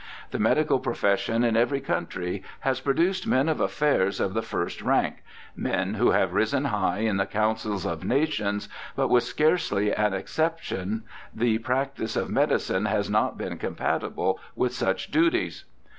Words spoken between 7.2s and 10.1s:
councils of nations, but with scarcely